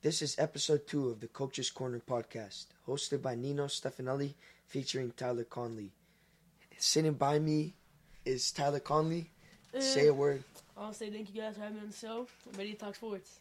[0.00, 5.42] This is episode two of the Coach's Corner podcast, hosted by Nino Stefanelli, featuring Tyler
[5.42, 5.90] Connolly.
[6.76, 7.74] Sitting by me
[8.24, 9.30] is Tyler Connolly.
[9.76, 10.44] Say a word.
[10.76, 12.28] I'll say thank you guys for having me on the show.
[12.46, 13.40] I'm ready to talk sports.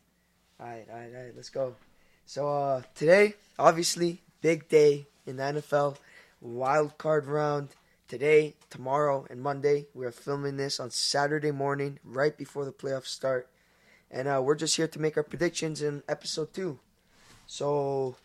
[0.59, 1.35] All right, all right, all right.
[1.35, 1.75] Let's go.
[2.25, 5.97] So uh, today, obviously, big day in the NFL,
[6.41, 7.69] wild card round.
[8.07, 9.85] Today, tomorrow, and Monday.
[9.93, 13.47] We are filming this on Saturday morning, right before the playoffs start,
[14.11, 16.79] and uh, we're just here to make our predictions in episode two.
[17.45, 18.15] So,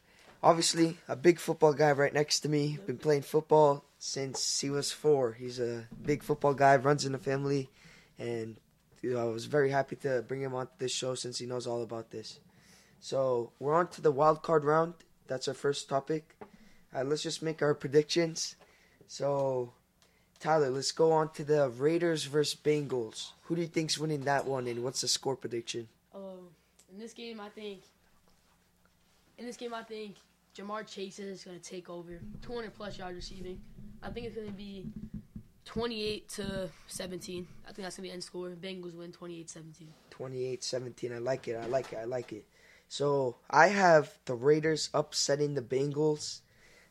[0.42, 2.78] obviously, a big football guy right next to me.
[2.86, 5.32] Been playing football since he was four.
[5.32, 7.70] He's a big football guy, runs in the family,
[8.18, 8.56] and
[9.02, 11.66] you know, I was very happy to bring him on this show since he knows
[11.66, 12.38] all about this.
[13.00, 14.94] So we're on to the wild card round.
[15.26, 16.36] That's our first topic.
[16.94, 18.54] Uh, let's just make our predictions.
[19.08, 19.72] So,
[20.42, 23.30] Tyler, let's go on to the Raiders versus Bengals.
[23.44, 25.86] Who do you think's winning that one, and what's the score prediction?
[26.12, 26.48] Um,
[26.92, 27.82] in this game, I think.
[29.38, 30.16] In this game, I think
[30.58, 32.18] Ja'Marr Chase is going to take over.
[32.44, 33.60] 200 plus yards receiving.
[34.02, 34.84] I think it's going to be
[35.64, 37.46] 28 to 17.
[37.62, 38.48] I think that's going to be end score.
[38.48, 39.86] Bengals win 28-17.
[40.10, 41.14] 28-17.
[41.14, 41.54] I like it.
[41.54, 41.98] I like it.
[42.00, 42.44] I like it.
[42.88, 46.40] So I have the Raiders upsetting the Bengals.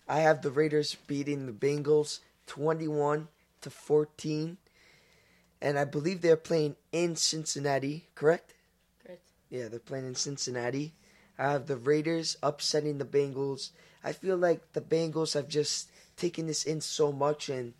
[0.07, 3.27] I have the Raiders beating the Bengals 21
[3.61, 4.57] to 14.
[5.61, 8.53] And I believe they're playing in Cincinnati, correct?
[9.05, 9.23] Correct.
[9.49, 10.93] Yeah, they're playing in Cincinnati.
[11.37, 13.71] I have the Raiders upsetting the Bengals.
[14.03, 17.73] I feel like the Bengals have just taken this in so much and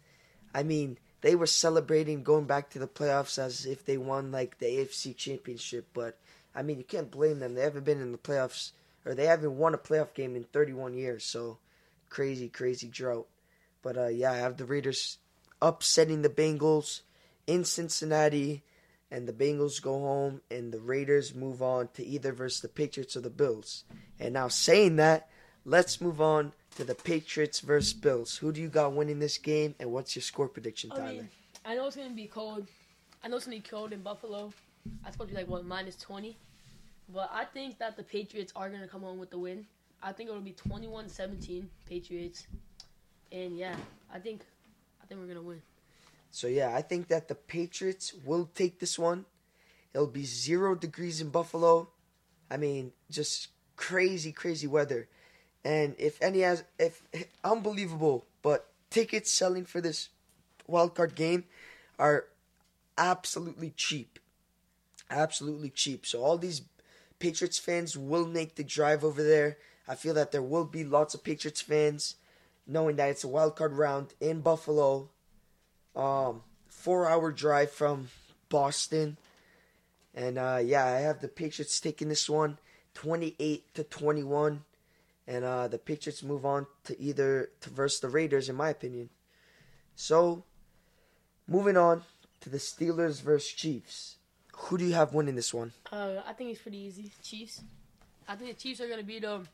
[0.54, 4.58] I mean, they were celebrating going back to the playoffs as if they won like
[4.58, 6.18] the AFC championship, but
[6.54, 7.54] I mean, you can't blame them.
[7.54, 8.72] They haven't been in the playoffs
[9.06, 11.58] or they haven't won a playoff game in 31 years, so
[12.10, 13.28] crazy crazy drought.
[13.82, 15.18] But uh yeah, I have the Raiders
[15.62, 17.02] upsetting the Bengals
[17.48, 18.64] in Cincinnati
[19.10, 23.16] and the Bengals go home and the Raiders move on to either versus the Patriots
[23.16, 23.84] or the Bills.
[24.20, 25.30] And now saying that,
[25.66, 28.38] let's move on to the Patriots versus Bills.
[28.38, 31.12] Who do you got winning this game and what's your score prediction, I Tyler?
[31.14, 31.30] mean,
[31.66, 32.68] I know it's going to be cold.
[33.24, 34.54] I know it's going to be cold in Buffalo.
[35.06, 36.38] I supposed to be like, what, minus 20?
[37.14, 39.66] But I think that the Patriots are going to come home with the win.
[40.02, 42.48] I think it'll be 21-17 Patriots.
[43.32, 43.76] And yeah,
[44.14, 44.46] I think I
[45.12, 45.62] think we're to win.
[46.32, 49.26] So yeah, I think that the Patriots will take this one.
[49.94, 51.90] It'll be zero degrees in Buffalo.
[52.50, 55.10] I mean, just crazy, crazy weather.
[55.66, 57.04] And if any has, if
[57.44, 60.10] unbelievable, but tickets selling for this
[60.66, 61.44] wild card game
[62.00, 62.28] are
[62.98, 64.18] absolutely cheap,
[65.10, 66.06] absolutely cheap.
[66.06, 66.62] So all these
[67.20, 69.58] Patriots fans will make the drive over there.
[69.90, 72.16] I feel that there will be lots of Patriots fans,
[72.68, 75.10] knowing that it's a wild card round in Buffalo.
[75.96, 78.10] Um, four hour drive from
[78.50, 79.18] Boston.
[80.14, 82.58] And uh, yeah, I have the Patriots taking this one
[82.94, 84.64] 28 to 21.
[85.28, 89.10] And uh, the Patriots move on to either to verse the Raiders, in my opinion.
[89.96, 90.44] So,
[91.48, 92.04] moving on
[92.42, 94.18] to the Steelers versus Chiefs.
[94.54, 95.74] Who do you have winning this one?
[95.92, 97.12] Uh, I think it's pretty easy.
[97.24, 97.62] Chiefs.
[98.28, 99.48] I think the Chiefs are going to beat them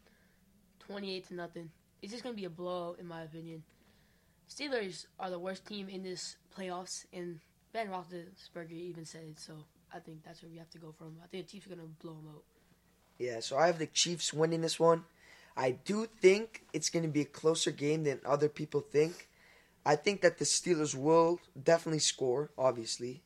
[0.88, 1.70] 28 to nothing.
[2.02, 3.64] It's just going to be a blowout, in my opinion.
[4.50, 7.40] Steelers are the worst team in this playoffs, and
[7.74, 9.40] Ben Roethlisberger even said it.
[9.40, 9.54] So
[9.94, 11.18] I think that's where we have to go from.
[11.24, 12.44] I think the Chiefs are going to blow them out.
[13.18, 15.04] Yeah, so I have the Chiefs winning this one.
[15.56, 19.28] I do think it's going to be a closer game than other people think.
[19.86, 23.24] I think that the Steelers will definitely score, obviously.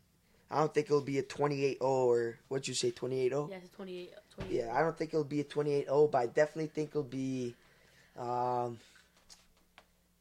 [0.49, 3.47] I don't think it'll be a 28 0 or what'd you say, 28 0?
[3.49, 4.13] Yeah, it's 28.
[4.35, 4.55] 28.
[4.55, 7.55] Yeah, I don't think it'll be a 28 0, but I definitely think it'll be.
[8.17, 8.79] Um,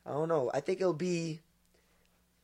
[0.06, 0.51] I don't know.
[0.53, 1.41] I think it'll be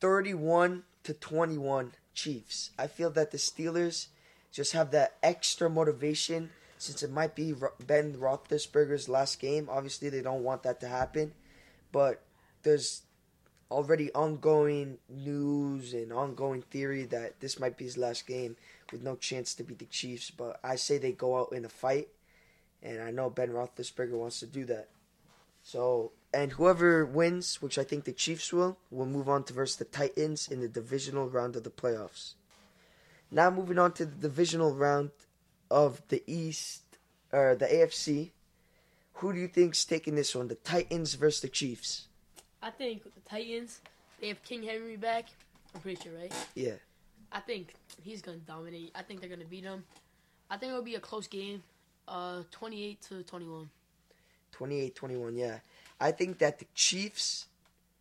[0.00, 2.70] 31 to 21 Chiefs.
[2.78, 4.06] I feel that the Steelers
[4.52, 7.54] just have that extra motivation since it might be
[7.86, 9.68] Ben Roethlisberger's last game.
[9.70, 11.32] Obviously, they don't want that to happen,
[11.92, 12.22] but
[12.62, 13.02] there's
[13.70, 18.56] already ongoing news and ongoing theory that this might be his last game
[18.92, 20.30] with no chance to beat the Chiefs.
[20.30, 22.08] But I say they go out in a fight,
[22.82, 24.88] and I know Ben Roethlisberger wants to do that.
[25.66, 29.74] So, and whoever wins, which I think the Chiefs will, will move on to versus
[29.74, 32.34] the Titans in the divisional round of the playoffs.
[33.32, 35.10] Now moving on to the divisional round
[35.68, 36.82] of the East
[37.32, 38.30] or the AFC.
[39.14, 40.46] Who do you think's taking this one?
[40.46, 42.06] The Titans versus the Chiefs.
[42.62, 43.80] I think the Titans,
[44.20, 45.24] they have King Henry back.
[45.74, 46.32] I'm pretty sure, right?
[46.54, 46.74] Yeah.
[47.32, 47.74] I think
[48.04, 48.92] he's gonna dominate.
[48.94, 49.82] I think they're gonna beat him.
[50.48, 51.64] I think it'll be a close game,
[52.06, 53.68] uh, 28 to 21.
[54.58, 55.58] 28-21, yeah.
[56.00, 57.46] I think that the Chiefs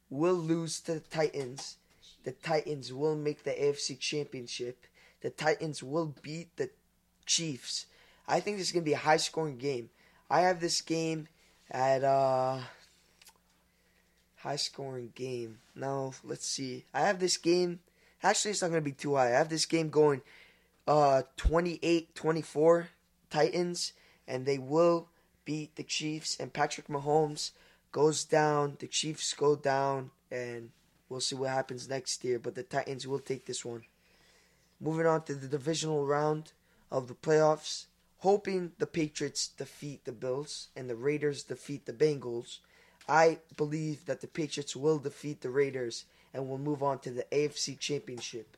[0.09, 1.77] will lose to the Titans.
[2.23, 4.85] The Titans will make the AFC Championship.
[5.21, 6.69] The Titans will beat the
[7.25, 7.85] Chiefs.
[8.27, 9.89] I think this is going to be a high scoring game.
[10.29, 11.27] I have this game
[11.69, 12.59] at uh
[14.37, 15.59] high scoring game.
[15.75, 16.85] Now, let's see.
[16.93, 17.79] I have this game.
[18.23, 19.27] Actually, it's not going to be too high.
[19.27, 20.21] I have this game going
[20.87, 22.87] uh 28-24
[23.29, 23.93] Titans
[24.27, 25.07] and they will
[25.45, 27.51] beat the Chiefs and Patrick Mahomes
[27.91, 30.71] goes down, the Chiefs go down and
[31.07, 33.83] we'll see what happens next year, but the Titans will take this one.
[34.81, 36.51] Moving on to the divisional round
[36.91, 37.85] of the playoffs,
[38.17, 42.59] hoping the Patriots defeat the Bills and the Raiders defeat the Bengals.
[43.07, 47.25] I believe that the Patriots will defeat the Raiders and will move on to the
[47.31, 48.57] AFC Championship.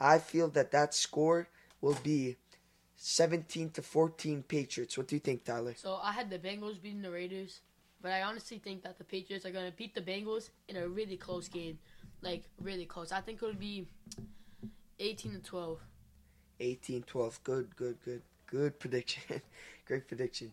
[0.00, 1.48] I feel that that score
[1.80, 2.36] will be
[3.02, 4.98] 17 to 14 Patriots.
[4.98, 5.72] What do you think, Tyler?
[5.74, 7.60] So I had the Bengals beating the Raiders,
[8.02, 10.86] but I honestly think that the Patriots are going to beat the Bengals in a
[10.86, 11.78] really close game.
[12.20, 13.10] Like, really close.
[13.10, 13.88] I think it'll be
[14.98, 15.78] 18 to 12.
[16.60, 17.42] 18 12.
[17.42, 18.22] Good, good, good.
[18.46, 19.40] Good prediction.
[19.86, 20.52] Great prediction.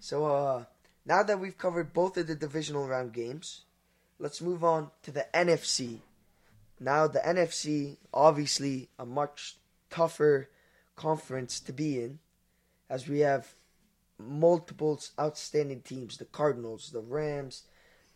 [0.00, 0.64] So, uh,
[1.04, 3.62] now that we've covered both of the divisional round games,
[4.18, 6.00] let's move on to the NFC.
[6.80, 9.56] Now, the NFC, obviously, a much
[9.88, 10.48] tougher
[10.96, 12.18] conference to be in,
[12.88, 13.54] as we have
[14.18, 17.62] multiple outstanding teams the Cardinals, the Rams,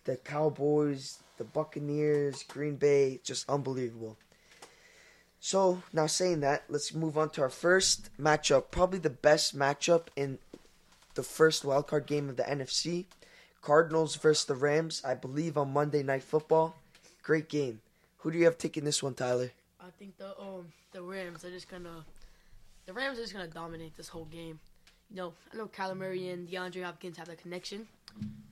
[0.05, 4.17] the Cowboys, the Buccaneers, Green Bay, just unbelievable.
[5.43, 10.09] So, now saying that, let's move on to our first matchup, probably the best matchup
[10.15, 10.39] in
[11.15, 13.07] the first wildcard game of the NFC.
[13.63, 16.77] Cardinals versus the Rams, I believe on Monday Night Football.
[17.23, 17.81] Great game.
[18.19, 19.51] Who do you have taking this one, Tyler?
[19.81, 22.05] I think the um the Rams are just gonna
[22.91, 24.59] the Rams are just gonna dominate this whole game.
[25.11, 27.87] You know, I know Kyler Murray and DeAndre Hopkins have a connection,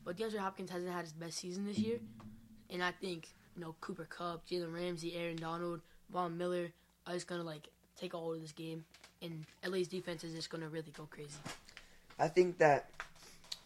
[0.05, 1.99] but DeAndre Hopkins hasn't had his best season this year,
[2.71, 3.27] and I think
[3.57, 5.81] you know Cooper Kupp, Jalen Ramsey, Aaron Donald,
[6.13, 6.69] Von Miller
[7.05, 7.67] are just gonna like
[7.99, 8.85] take all of this game,
[9.23, 11.35] and LA's defense is just gonna really go crazy.
[12.17, 12.91] I think that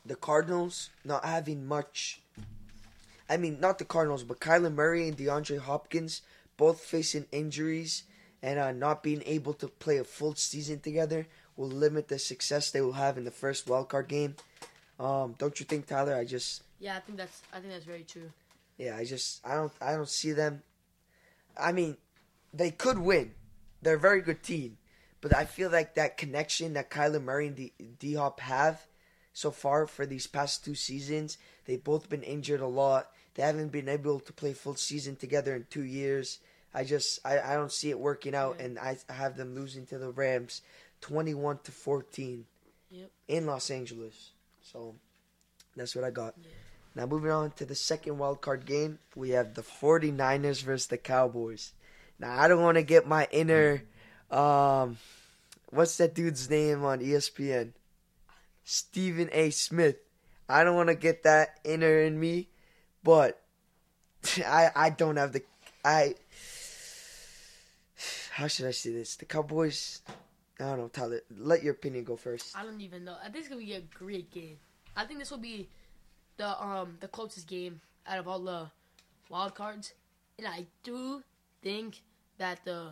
[0.06, 2.22] the Cardinals not having much.
[3.28, 6.22] I mean, not the Cardinals, but Kyler Murray and DeAndre Hopkins
[6.56, 8.04] both facing injuries
[8.42, 12.70] and uh, not being able to play a full season together will limit the success
[12.70, 14.34] they will have in the first wildcard game.
[14.98, 16.14] Um, don't you think, Tyler?
[16.14, 18.30] I just Yeah, I think that's I think that's very true.
[18.78, 20.62] yeah, I just I don't I don't see them.
[21.56, 21.96] I mean,
[22.52, 23.32] they could win.
[23.82, 24.78] They're a very good team,
[25.20, 28.86] but I feel like that connection that Kyler Murray and D- D Hop have
[29.32, 33.10] so far for these past two seasons, they've both been injured a lot.
[33.34, 36.38] They haven't been able to play full season together in two years.
[36.74, 38.64] I just I, I don't see it working out, Yeah.
[38.66, 40.62] and I have them losing to the Rams,
[41.00, 42.46] twenty one to fourteen,
[42.90, 43.10] Yep.
[43.28, 44.30] in Los Angeles.
[44.62, 44.94] So
[45.76, 46.34] that's what I got.
[46.42, 46.48] Yeah.
[46.94, 50.98] Now moving on to the second wild card game, we have the 49ers versus the
[50.98, 51.72] Cowboys.
[52.18, 53.82] Now I don't want to get my inner
[54.30, 54.98] um
[55.70, 57.72] what's that dude's name on ESPN?
[58.64, 59.50] Stephen A.
[59.50, 59.96] Smith.
[60.48, 62.48] I don't want to get that inner in me,
[63.02, 63.40] but
[64.46, 65.42] I I don't have the
[65.84, 66.14] I
[68.32, 69.16] how should I say this?
[69.16, 70.00] The Cowboys
[70.58, 71.20] I don't know, Tyler.
[71.36, 72.56] Let your opinion go first.
[72.56, 73.16] I don't even know.
[73.20, 74.58] I think it's gonna be a great game.
[74.96, 75.68] I think this will be
[76.36, 78.70] the um the closest game out of all the
[79.28, 79.92] wild cards,
[80.38, 81.22] and I do
[81.62, 82.00] think
[82.38, 82.90] that the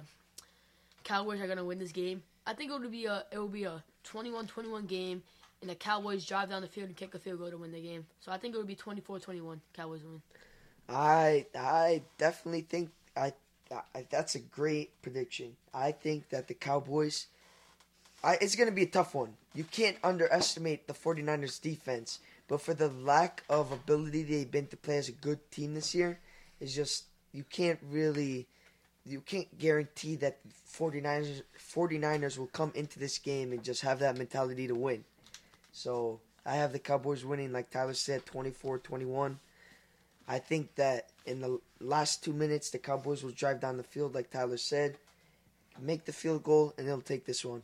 [1.05, 2.23] Cowboys are gonna win this game.
[2.47, 5.23] I think it will be a it will be a 21-21 game,
[5.61, 7.81] and the Cowboys drive down the field and kick a field goal to win the
[7.81, 8.07] game.
[8.21, 9.61] So I think it will be 24-21.
[9.75, 10.23] Cowboys win.
[10.89, 13.33] I I definitely think I, I
[14.11, 15.57] that's a great prediction.
[15.73, 17.27] I think that the Cowboys
[18.23, 19.35] I it's going to be a tough one.
[19.55, 24.77] You can't underestimate the 49ers defense, but for the lack of ability they've been to
[24.77, 26.19] play as a good team this year,
[26.61, 28.47] it's just you can't really
[29.07, 30.39] you can't guarantee that
[30.71, 35.05] 49ers 49ers will come into this game and just have that mentality to win.
[35.73, 39.37] So, I have the Cowboys winning like Tyler said 24-21.
[40.27, 44.15] I think that in the last two minutes, the Cowboys will drive down the field,
[44.15, 44.99] like Tyler said,
[45.81, 47.63] make the field goal, and they'll take this one.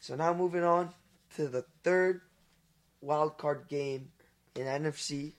[0.00, 0.90] So now moving on
[1.36, 2.22] to the third
[3.00, 4.10] wild card game
[4.54, 5.32] in NFC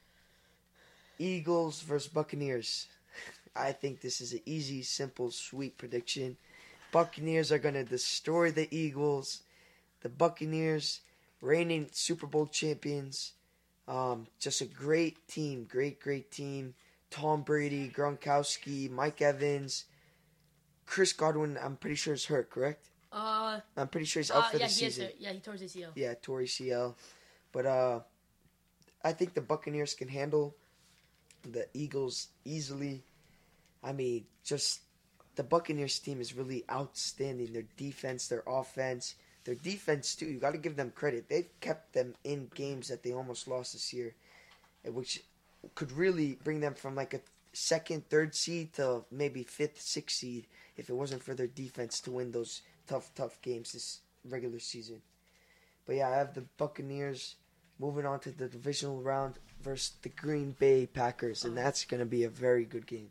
[1.17, 2.87] Eagles versus Buccaneers.
[3.55, 6.37] I think this is an easy, simple, sweet prediction.
[6.91, 9.43] Buccaneers are going to destroy the Eagles.
[10.01, 11.01] The Buccaneers,
[11.41, 13.33] reigning Super Bowl champions,
[13.87, 16.73] um, just a great team, great, great team.
[17.09, 19.85] Tom Brady, Gronkowski, Mike Evans,
[20.85, 21.57] Chris Godwin.
[21.61, 22.49] I'm pretty sure is hurt.
[22.49, 22.87] Correct?
[23.11, 25.05] Uh, I'm pretty sure he's uh out for yeah, the is season.
[25.05, 25.15] hurt.
[25.19, 25.89] Yeah, he tore his ACL.
[25.95, 26.95] Yeah, Tory CL.
[27.51, 27.99] But uh,
[29.03, 30.55] I think the Buccaneers can handle
[31.43, 33.03] the Eagles easily.
[33.83, 34.81] I mean, just
[35.35, 37.51] the Buccaneers team is really outstanding.
[37.51, 40.25] Their defense, their offense, their defense too.
[40.25, 41.29] You got to give them credit.
[41.29, 44.13] They've kept them in games that they almost lost this year,
[44.85, 45.23] which
[45.75, 47.21] could really bring them from like a
[47.53, 52.11] second, third seed to maybe fifth, sixth seed if it wasn't for their defense to
[52.11, 55.01] win those tough, tough games this regular season.
[55.85, 57.35] But yeah, I have the Buccaneers
[57.79, 61.65] moving on to the divisional round versus the Green Bay Packers, and uh-huh.
[61.65, 63.09] that's going to be a very good game.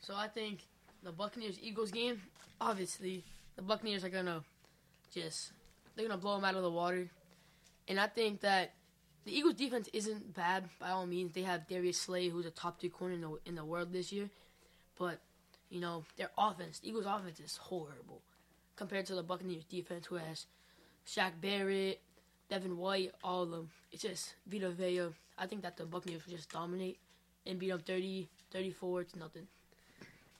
[0.00, 0.60] So I think
[1.02, 2.20] the Buccaneers Eagles game,
[2.60, 3.24] obviously,
[3.56, 4.42] the Buccaneers are gonna
[5.12, 5.52] just
[5.96, 7.08] they're gonna blow them out of the water,
[7.88, 8.74] and I think that
[9.24, 11.32] the Eagles defense isn't bad by all means.
[11.32, 14.12] They have Darius Slay, who's a top three corner in the in the world this
[14.12, 14.30] year,
[14.98, 15.18] but
[15.70, 18.22] you know their offense, the Eagles offense is horrible
[18.76, 20.46] compared to the Buccaneers defense, who has
[21.06, 22.00] Shaq Barrett,
[22.48, 23.70] Devin White, all of them.
[23.90, 25.08] It's just Vita Vea.
[25.38, 26.98] I think that the Buccaneers will just dominate
[27.46, 29.46] and beat them 30, 34 to nothing.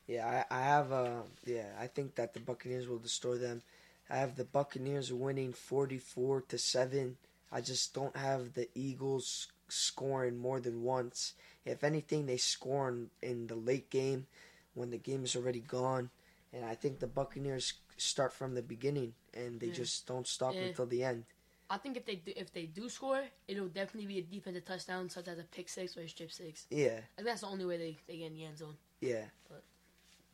[0.07, 3.63] Yeah, I, I have uh yeah, I think that the Buccaneers will destroy them.
[4.09, 7.17] I have the Buccaneers winning 44 to 7.
[7.51, 11.35] I just don't have the Eagles scoring more than once.
[11.65, 14.27] If anything, they score in, in the late game
[14.75, 16.11] when the game is already gone.
[16.53, 19.75] And I think the Buccaneers start from the beginning and they Yeah.
[19.75, 20.63] just don't stop Yeah.
[20.67, 21.25] until the end.
[21.69, 25.11] I think if they do, if they do score, it'll definitely be a defensive touchdown,
[25.11, 26.67] such as a pick six or a strip six.
[26.71, 28.77] Yeah, And that's the only way they, they get in the end zone.
[29.01, 29.25] yeah.
[29.49, 29.65] But-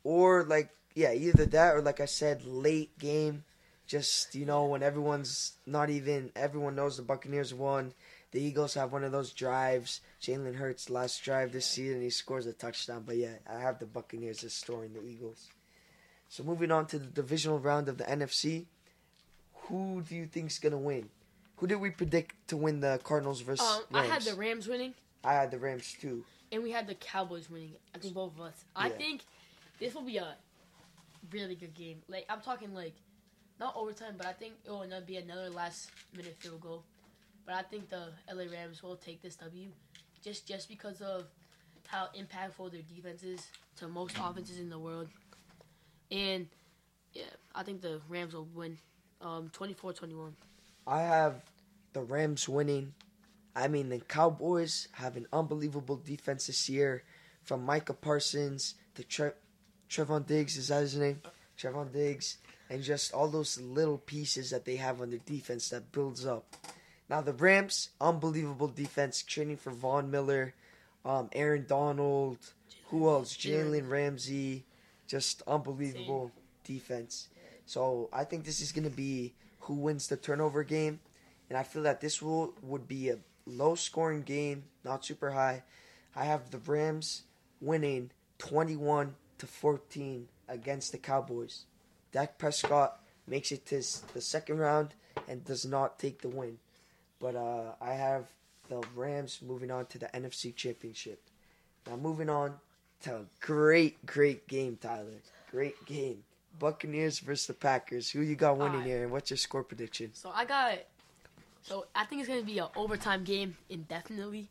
[0.03, 3.45] Or like yeah, either that or like I said, late game.
[3.85, 7.93] Just you know when everyone's not even everyone knows the Buccaneers won.
[8.31, 10.01] The Eagles have one of those drives.
[10.21, 13.03] Jalen Hurts last drive this season, he scores a touchdown.
[13.05, 15.49] But yeah, I have the Buccaneers destroying the Eagles.
[16.29, 18.65] So moving on to the divisional round of the NFC,
[19.53, 21.09] who do you think's gonna win?
[21.57, 24.95] Who did we predict to win the Cardinals versus Um, I had the Rams winning,
[25.23, 26.25] I had the Rams too.
[26.51, 27.73] and we had the Cowboys winning.
[27.93, 28.65] I think both of us.
[28.75, 29.21] I think
[29.79, 30.35] this will be a
[31.31, 32.01] really good game.
[32.07, 32.95] Like I'm talking like
[33.59, 36.83] not overtime, but I think it will not be another last minute field goal.
[37.45, 39.67] But I think the LA Rams will take this W,
[40.23, 41.25] just just because of
[41.87, 45.07] how impactful their defense is to most offenses in the world.
[46.11, 46.47] And
[47.13, 48.77] yeah, I think the Rams will win
[49.21, 50.31] um 24-21.
[50.87, 51.41] I have
[51.93, 52.93] the Rams winning.
[53.55, 57.03] I mean, the Cowboys have an unbelievable defense this year,
[57.43, 59.31] from Micah Parsons to Tre-
[59.89, 60.57] Trevon Diggs.
[60.57, 61.21] Is that his name?
[61.57, 62.37] Trevon Diggs,
[62.73, 66.55] and just all those little pieces that they have on their defense that builds up.
[67.07, 70.55] Now the Rams, unbelievable defense, training for Von Miller,
[71.05, 72.39] um, Aaron Donald.
[72.87, 73.37] Who else?
[73.37, 74.65] Jalen Ramsey.
[75.05, 76.31] Just unbelievable
[76.63, 77.27] defense.
[77.67, 80.99] So I think this is going to be who wins the turnover game,
[81.49, 85.61] and I feel that this will would be a low scoring game, not super high.
[86.15, 87.23] I have the Rams
[87.61, 91.65] winning 21 to 14 against the Cowboys.
[92.13, 94.93] Dak Prescott makes it to the second round
[95.27, 96.59] and does not take the win.
[97.19, 98.25] But uh, I have
[98.69, 101.21] the Rams moving on to the NFC Championship.
[101.87, 102.55] Now moving on
[103.01, 105.21] to a great, great game, Tyler.
[105.51, 106.23] Great game.
[106.59, 108.11] Buccaneers versus the Packers.
[108.11, 108.87] Who you got winning Alright.
[108.87, 110.11] here, and what's your score prediction?
[110.13, 110.79] So I got.
[111.63, 114.49] So I think it's gonna be an overtime game indefinitely,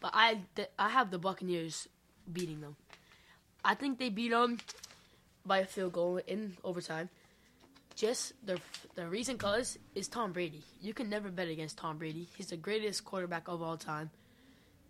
[0.00, 0.40] but I
[0.78, 1.88] I have the Buccaneers
[2.32, 2.76] beating them.
[3.64, 4.58] I think they beat them
[5.44, 7.08] by a field goal in overtime.
[7.94, 8.58] Just the
[8.94, 10.62] the reason cause is Tom Brady.
[10.80, 12.28] You can never bet against Tom Brady.
[12.36, 14.10] He's the greatest quarterback of all time.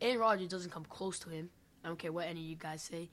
[0.00, 1.50] Aaron Rodgers doesn't come close to him.
[1.84, 3.08] I don't care what any of you guys say.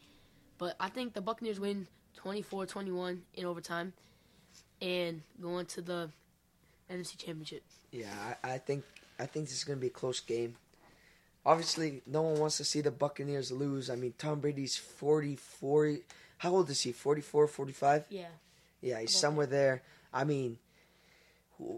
[0.57, 1.87] But I think the Buccaneers win
[2.23, 3.93] 24-21 in overtime
[4.81, 6.09] and go into the
[6.91, 7.63] NFC Championship.
[7.91, 8.07] Yeah,
[8.43, 8.83] I, I think
[9.19, 10.55] I think this is gonna be a close game.
[11.45, 13.89] Obviously, no one wants to see the Buccaneers lose.
[13.89, 15.97] I mean, Tom Brady's 44.
[16.39, 16.93] How old is he?
[16.93, 18.05] 44, 45?
[18.09, 18.25] Yeah.
[18.81, 19.83] Yeah, he's somewhere there.
[20.13, 20.57] I mean,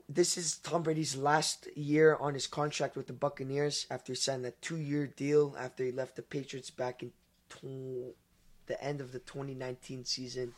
[0.07, 4.45] this is Tom Brady's last year on his contract with the Buccaneers after he signed
[4.45, 7.11] that two-year deal after he left the Patriots back in
[7.49, 8.15] tw-
[8.67, 10.53] the end of the 2019 season.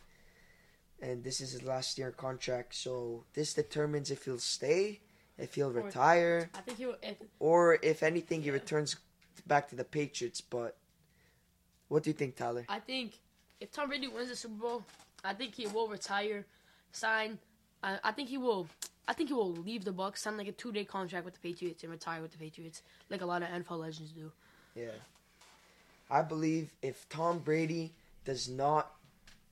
[1.02, 5.00] And this is his last year contract, so this determines if he'll stay,
[5.38, 6.98] if he'll Or- retire, I think he will.
[7.02, 8.98] If, or if anything, he returns
[9.48, 10.42] back to the Patriots.
[10.42, 10.78] But
[11.88, 12.66] what do you think, Tyler?
[12.68, 13.20] I think
[13.64, 14.84] if Tom Brady wins the Super Bowl,
[15.24, 16.46] I think he will retire,
[16.92, 17.40] sign.
[17.82, 18.68] I, I think he will.
[19.08, 21.82] I think he will leave the Bucks, sign like a two-day contract with the Patriots,
[21.84, 24.32] and retire with the Patriots, like a lot of NFL legends do.
[24.76, 24.92] Yeah.
[26.10, 27.94] I believe if Tom Brady
[28.26, 28.92] does not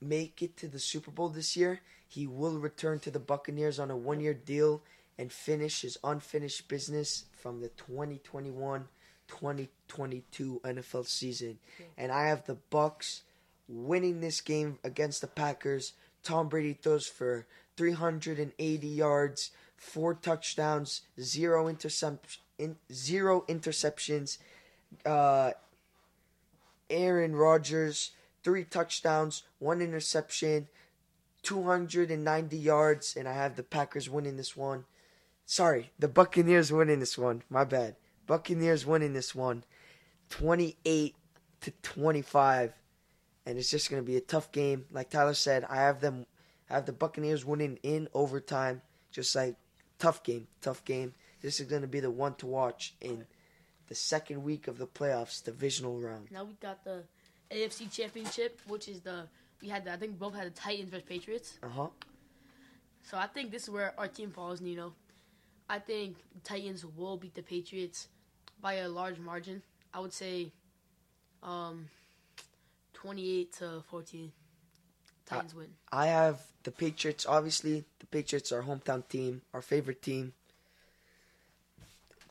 [0.02, 3.90] make it to the Super Bowl this year, he will return to the Buccaneers on
[3.92, 4.82] a one year deal
[5.18, 8.88] and finish his unfinished business from the 2021
[9.28, 11.60] 2022 NFL season.
[11.98, 13.22] And I have the Bucks
[13.68, 15.94] winning this game against the Packers.
[16.24, 24.38] Tom Brady throws for 380 yards, four touchdowns, zero intercept, in, zero interceptions.
[25.06, 25.52] Uh,
[26.90, 28.12] Aaron Rodgers,
[28.44, 30.68] three touchdowns, one interception,
[31.44, 34.86] 290 yards, and I have the Packers winning this one.
[35.46, 37.44] Sorry, the Buccaneers winning this one.
[37.50, 37.96] My bad.
[38.28, 39.64] Buccaneers winning this one,
[40.30, 41.16] 28
[41.62, 42.74] to 25,
[43.46, 44.86] and it's just gonna be a tough game.
[44.92, 46.26] Like Tyler said, I have them,
[46.70, 48.82] I have the Buccaneers winning in overtime.
[49.12, 49.56] Just like
[50.00, 51.14] tough game, tough game.
[51.42, 53.26] This is gonna be the one to watch in
[53.88, 56.32] the second week of the playoffs, divisional round.
[56.32, 57.04] Now we got the
[57.52, 59.28] AFC Championship, which is the
[59.62, 59.86] we had.
[59.86, 61.60] The, I think both had the Titans versus Patriots.
[61.62, 61.88] Uh huh.
[63.04, 64.94] So I think this is where our team falls, Nino.
[65.70, 68.08] I think the Titans will beat the Patriots
[68.62, 69.62] by a large margin.
[69.94, 70.52] I would say
[71.44, 71.90] um,
[73.02, 74.32] 28 to 14.
[75.26, 75.68] Titans win.
[75.92, 77.26] I have the Patriots.
[77.26, 80.34] Obviously, the Patriots are our hometown team, our favorite team.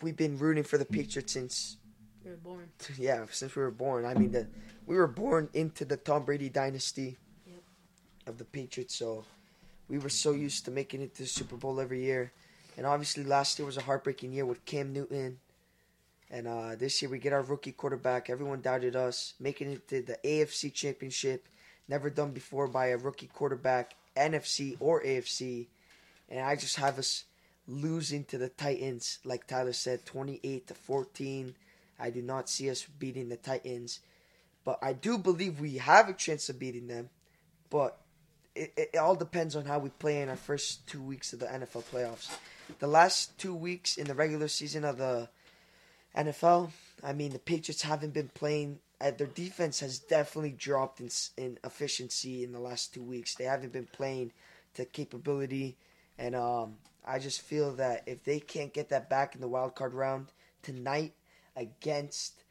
[0.00, 1.76] We've been rooting for the Patriots since
[2.24, 2.68] We were born.
[2.98, 4.04] yeah, since we were born.
[4.04, 4.46] I mean, the
[4.86, 7.62] we were born into the Tom Brady dynasty Yep.
[8.28, 9.24] of the Patriots, so
[9.88, 12.32] we were so used to making it to the Super Bowl every year.
[12.76, 15.38] And obviously, last year was a heartbreaking year with Cam Newton.
[16.30, 18.30] And uh, this year we get our rookie quarterback.
[18.30, 21.48] Everyone doubted us, making it to the AFC Championship,
[21.88, 25.66] never done before by a rookie quarterback, NFC or AFC.
[26.28, 27.24] And I just have us
[27.66, 31.54] losing to the Titans, like Tyler said, 28 to 14.
[31.98, 34.00] I do not see us beating the Titans,
[34.64, 37.10] but I do believe we have a chance of beating them.
[37.70, 37.98] But
[38.54, 41.40] it, it, it all depends on how we play in our first two weeks of
[41.40, 42.30] the NFL playoffs.
[42.78, 45.28] The last two weeks in the regular season of the
[46.16, 46.70] NFL,
[47.02, 48.80] I mean, the Patriots haven't been playing.
[49.00, 53.34] Uh, their defense has definitely dropped in in efficiency in the last two weeks.
[53.34, 54.32] They haven't been playing
[54.74, 55.76] to capability,
[56.18, 56.76] and um,
[57.06, 60.26] I just feel that if they can't get that back in the wild card round
[60.62, 61.14] tonight
[61.56, 62.42] against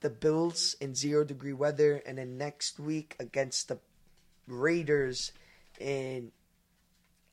[0.00, 3.78] the Bills in zero degree weather, and then next week against the
[4.46, 5.32] Raiders
[5.78, 6.32] in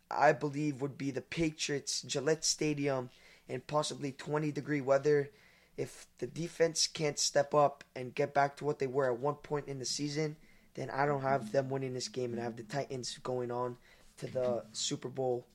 [0.10, 3.10] I believe would be the Patriots Gillette Stadium
[3.50, 5.30] in possibly 20 degree weather.
[5.78, 9.36] If the defense can't step up and get back to what they were at one
[9.36, 10.36] point in the season,
[10.74, 13.78] then I don't have them winning this game and I have the Titans going on
[14.18, 15.46] to the Super Bowl.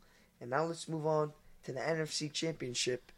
[0.41, 1.33] And now let's move on
[1.65, 3.11] to the NFC Championship.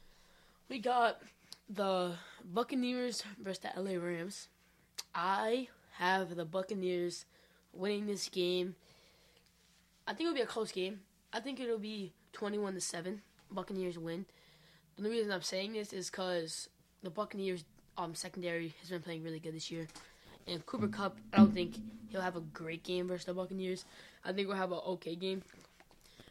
[0.69, 1.21] We got
[1.69, 2.13] the
[2.45, 4.49] Buccaneers versus the LA Rams.
[5.15, 7.25] I have the Buccaneers
[7.73, 8.77] winning this game.
[10.07, 11.01] I think it'll be a close game.
[11.33, 13.23] I think it'll be 21 to 7.
[13.51, 14.27] Buccaneers win.
[14.97, 16.69] The only reason I'm saying this is because
[17.05, 17.65] the Buccaneers
[17.97, 19.87] um secondary has been playing really good this year.
[20.49, 21.77] And Cooper Kupp, I don't think
[22.11, 23.85] he'll have a great game versus the Buccaneers.
[24.25, 25.43] I think we'll have an okay game.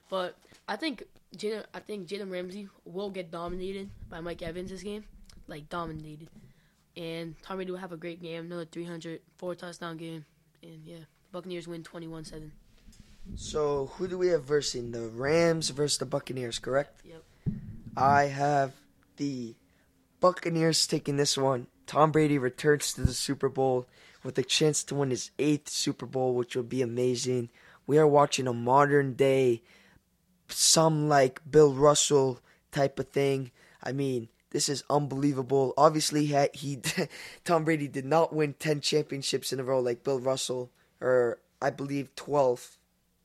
[0.09, 0.35] But
[0.67, 1.03] I think
[1.35, 5.05] Jalen, I think Jalen Ramsey will get dominated by Mike Evans this game,
[5.47, 6.27] like dominated.
[6.95, 10.25] And Tom Brady will have a great game, another 300, four touchdown game,
[10.61, 12.51] and yeah, the Buccaneers win 21-7.
[13.35, 14.91] So who do we have versing?
[14.91, 17.01] The Rams versus the Buccaneers, correct?
[17.03, 17.23] Yep.
[17.97, 18.73] I have
[19.17, 19.55] the
[20.23, 21.67] Buccaneers taking this one.
[21.85, 23.89] Tom Brady returns to the Super Bowl
[24.23, 27.49] with a chance to win his eighth Super Bowl, which would be amazing.
[27.85, 29.63] We are watching a modern day,
[30.47, 32.39] some like Bill Russell
[32.71, 33.51] type of thing.
[33.83, 35.73] I mean, this is unbelievable.
[35.75, 36.79] Obviously, he, he
[37.43, 41.69] Tom Brady did not win ten championships in a row like Bill Russell, or I
[41.69, 42.77] believe twelve.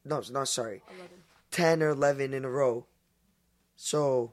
[0.05, 1.09] No, no, sorry, 11.
[1.53, 2.87] ten or eleven in a row.
[3.77, 4.33] So,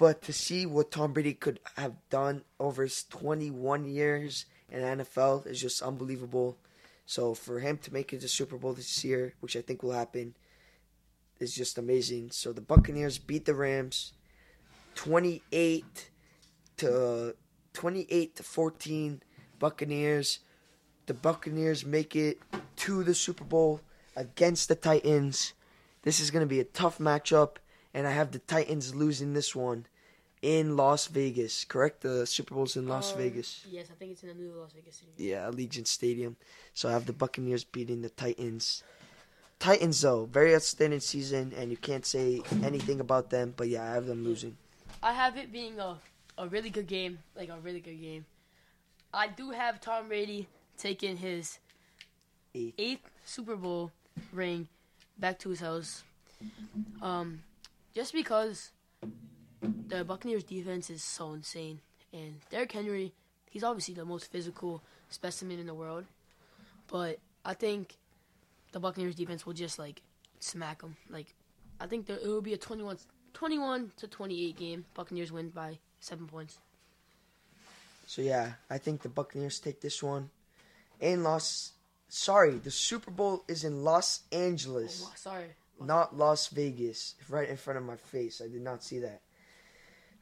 [0.00, 5.04] but to see what Tom Brady could have done over his 21 years in the
[5.04, 6.56] NFL is just unbelievable.
[7.04, 9.92] So for him to make it to Super Bowl this year, which I think will
[9.92, 10.34] happen,
[11.38, 12.30] is just amazing.
[12.30, 14.14] So the Buccaneers beat the Rams
[14.94, 16.10] 28
[16.78, 17.36] to
[17.74, 19.22] 28 to 14
[19.58, 20.38] Buccaneers.
[21.04, 22.38] The Buccaneers make it
[22.76, 23.82] to the Super Bowl
[24.16, 25.52] against the Titans.
[26.04, 27.58] This is going to be a tough matchup
[27.94, 29.86] and I have the Titans losing this one
[30.42, 31.64] in Las Vegas.
[31.64, 32.00] Correct?
[32.02, 33.64] The Super Bowl's in Las Um, Vegas.
[33.70, 35.10] Yes, I think it's in the new Las Vegas City.
[35.16, 36.36] Yeah, Allegiant Stadium.
[36.74, 38.82] So I have the Buccaneers beating the Titans.
[39.58, 43.52] Titans though, very outstanding season, and you can't say anything about them.
[43.56, 44.56] But yeah, I have them losing.
[45.02, 45.98] I have it being a,
[46.38, 48.24] a really good game, like a really good game.
[49.12, 50.46] I do have Tom Brady
[50.78, 51.58] taking his
[52.54, 52.74] Eighth.
[52.78, 53.92] eighth Super Bowl
[54.32, 54.68] ring
[55.18, 56.04] back to his house.
[57.02, 57.42] Um,
[57.94, 58.70] just because
[59.88, 61.80] the Buccaneers defense is so insane,
[62.12, 63.12] and Derrick Henry,
[63.50, 66.04] he's obviously the most physical specimen in the world,
[66.88, 67.96] but I think
[68.72, 70.02] the Buccaneers defense will just like
[70.38, 70.96] smack him.
[71.08, 71.34] Like,
[71.80, 72.98] I think there, it will be a 21
[73.32, 74.84] 21 to 28 game.
[74.94, 76.58] Buccaneers win by seven points.
[78.06, 80.30] So yeah, I think the Buccaneers take this one.
[81.00, 81.72] And Los
[82.08, 85.46] sorry, the Super Bowl is in Los Angeles, Oh, sorry.
[85.80, 87.14] Not Las Vegas.
[87.28, 88.40] Right in front of my face.
[88.44, 89.22] I did not see that.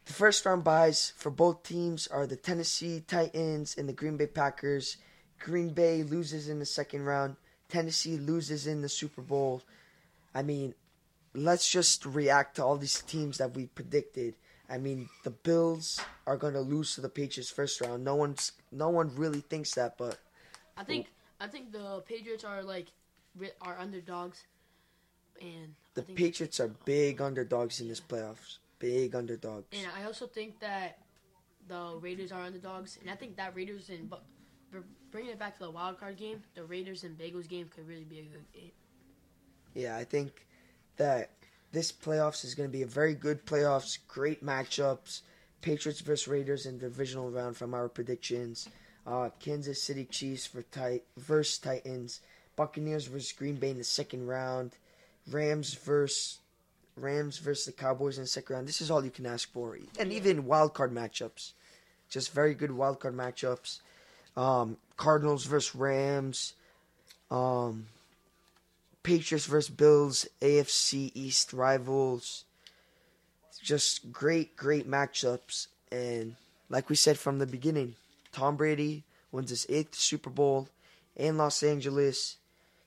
[0.06, 4.26] The first round buys for both teams are the Tennessee Titans and the Green Bay
[4.26, 4.96] Packers.
[5.38, 7.36] Green Bay loses in the second round.
[7.68, 9.62] Tennessee loses in the Super Bowl.
[10.34, 10.74] I mean,
[11.34, 14.34] let's just react to all these teams that we predicted.
[14.70, 18.04] I mean, the Bills are going to lose to the Patriots first round.
[18.04, 20.18] No one's no one really thinks that, but
[20.76, 21.06] I think
[21.40, 22.88] I think the Patriots are like
[23.62, 24.44] are underdogs,
[25.40, 28.58] and the Patriots are big underdogs in this playoffs.
[28.78, 29.66] Big underdogs.
[29.72, 30.98] And I also think that
[31.66, 34.22] the Raiders are underdogs, and I think that Raiders and but
[35.10, 38.04] bringing it back to the wild card game, the Raiders and Bengals game could really
[38.04, 38.70] be a good game.
[39.74, 40.46] Yeah, I think
[40.96, 41.30] that
[41.72, 43.98] this playoffs is going to be a very good playoffs.
[44.06, 45.22] Great matchups.
[45.60, 48.68] Patriots versus Raiders in the divisional round from our predictions.
[49.06, 52.20] Uh, Kansas City Chiefs for tit- versus Titans.
[52.56, 54.76] Buccaneers versus Green Bay in the second round.
[55.30, 56.38] Rams versus
[56.96, 58.68] Rams versus the Cowboys in the second round.
[58.68, 61.52] This is all you can ask for, and even wild card matchups.
[62.10, 63.80] Just very good wild card matchups.
[64.36, 66.54] Um, Cardinals versus Rams.
[67.30, 67.86] Um,
[69.02, 72.44] Patriots versus Bills, AFC East rivals.
[73.62, 75.68] Just great, great matchups.
[75.90, 76.36] And
[76.68, 77.94] like we said from the beginning,
[78.32, 80.68] Tom Brady wins his eighth Super Bowl
[81.16, 82.36] in Los Angeles.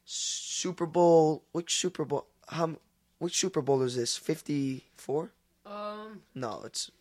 [0.05, 2.25] Super Bowl, which Super Bowl?
[2.51, 2.75] How,
[3.19, 4.17] which Super Bowl is this?
[4.17, 5.31] 54?
[5.65, 6.91] Um, No, it's.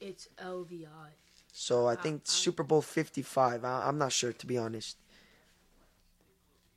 [0.00, 1.12] it's LVI.
[1.52, 3.64] So I Uh, think uh, Super Bowl 55.
[3.64, 4.96] I, I'm not sure, to be honest.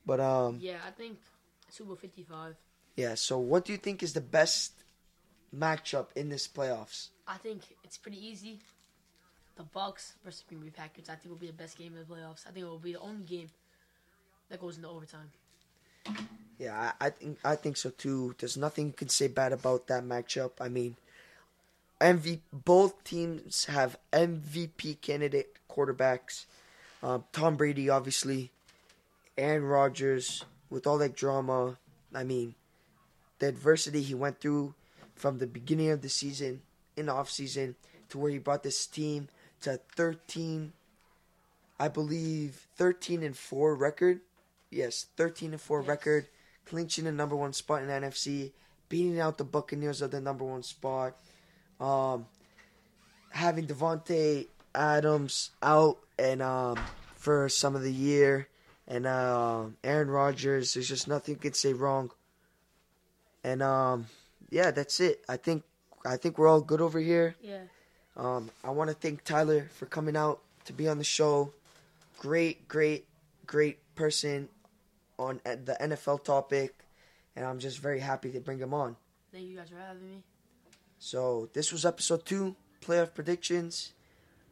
[0.04, 0.58] But, um.
[0.60, 1.18] Yeah, I think
[1.70, 2.56] Super Bowl 55.
[2.96, 4.72] Yeah, so what do you think is the best
[5.54, 7.08] matchup in this playoffs?
[7.26, 8.58] I think it's pretty easy.
[9.56, 11.08] The Bucks versus Green Bay Packers.
[11.08, 12.46] I think will be the best game in the playoffs.
[12.46, 13.48] I think it will be the only game
[14.50, 15.30] that goes into overtime.
[16.58, 18.34] Yeah, I, I think I think so too.
[18.38, 20.52] There's nothing you can say bad about that matchup.
[20.60, 20.96] I mean,
[22.00, 26.46] MV both teams have MVP candidate quarterbacks.
[27.02, 28.52] Um, Tom Brady, obviously,
[29.36, 31.78] Aaron Rodgers, with all that drama.
[32.14, 32.54] I mean,
[33.38, 34.74] the adversity he went through
[35.14, 36.62] from the beginning of the season
[36.96, 37.74] in the off season
[38.08, 39.28] to where he brought this team
[39.62, 40.72] to 13,
[41.78, 44.20] I believe 13 and four record.
[44.72, 45.88] Yes, 13 and 4 Yes.
[45.88, 46.26] record,
[46.64, 48.52] clinching the number one spot in NFC,
[48.88, 51.14] beating out the Buccaneers of the number one spot,
[51.78, 52.26] um,
[53.30, 56.78] having Davante Adams out and um,
[57.16, 58.48] for some of the year,
[58.88, 60.72] and uh, Aaron Rodgers.
[60.74, 62.10] There's just nothing you could say wrong.
[63.44, 64.06] And um,
[64.50, 65.22] yeah, that's it.
[65.28, 65.64] I think
[66.06, 67.36] I think we're all good over here.
[67.42, 67.64] Yeah.
[68.16, 71.52] Um, I want to thank Tyler for coming out to be on the show.
[72.18, 73.06] Great, great,
[73.46, 74.48] great person
[75.18, 76.84] on the NFL topic,
[77.36, 78.96] and I'm just very happy to bring him on.
[79.32, 80.22] Thank you guys for having me.
[80.98, 83.92] So this was episode two, playoff predictions.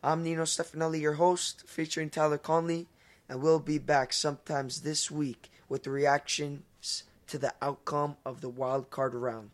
[0.02, 2.86] I'm Nino Stefanelli, your host, featuring Tyler Connolly,
[3.28, 8.90] and we'll be back sometimes this week with reactions to the outcome of the wild
[8.90, 9.50] card round.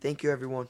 [0.00, 0.68] Thank you, everyone.